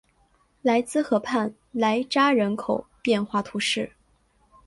[0.63, 3.91] 莱兹河畔莱扎人口变化图示